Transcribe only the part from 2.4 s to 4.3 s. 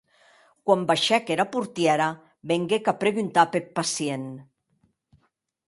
venguec a preguntar peth pacient.